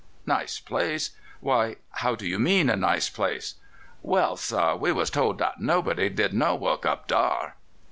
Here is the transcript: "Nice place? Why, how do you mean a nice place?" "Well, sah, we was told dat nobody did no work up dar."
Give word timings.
"Nice 0.25 0.59
place? 0.59 1.11
Why, 1.41 1.75
how 1.91 2.15
do 2.15 2.25
you 2.25 2.39
mean 2.39 2.71
a 2.71 2.75
nice 2.75 3.07
place?" 3.07 3.53
"Well, 4.01 4.35
sah, 4.35 4.73
we 4.75 4.91
was 4.91 5.11
told 5.11 5.37
dat 5.37 5.59
nobody 5.61 6.09
did 6.09 6.33
no 6.33 6.55
work 6.55 6.87
up 6.87 7.05
dar." 7.05 7.53